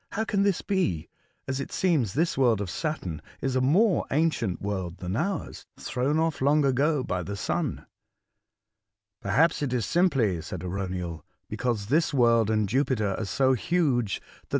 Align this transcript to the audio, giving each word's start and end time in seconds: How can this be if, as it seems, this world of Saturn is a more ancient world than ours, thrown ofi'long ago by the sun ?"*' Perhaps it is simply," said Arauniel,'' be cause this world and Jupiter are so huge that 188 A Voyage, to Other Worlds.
How 0.13 0.23
can 0.23 0.41
this 0.41 0.63
be 0.63 1.01
if, 1.01 1.07
as 1.47 1.59
it 1.59 1.71
seems, 1.71 2.13
this 2.13 2.35
world 2.35 2.59
of 2.59 2.71
Saturn 2.71 3.21
is 3.39 3.55
a 3.55 3.61
more 3.61 4.07
ancient 4.09 4.59
world 4.59 4.97
than 4.97 5.15
ours, 5.15 5.67
thrown 5.77 6.15
ofi'long 6.15 6.65
ago 6.67 7.03
by 7.03 7.21
the 7.21 7.35
sun 7.35 7.85
?"*' 8.77 9.21
Perhaps 9.21 9.61
it 9.61 9.73
is 9.73 9.85
simply," 9.85 10.41
said 10.41 10.61
Arauniel,'' 10.61 11.21
be 11.51 11.55
cause 11.57 11.85
this 11.85 12.15
world 12.15 12.49
and 12.49 12.67
Jupiter 12.67 13.13
are 13.15 13.25
so 13.25 13.53
huge 13.53 13.69
that 13.69 13.75
188 13.75 13.77
A 13.77 13.77
Voyage, 13.77 14.15
to 14.15 14.21
Other 14.23 14.29
Worlds. 14.43 14.49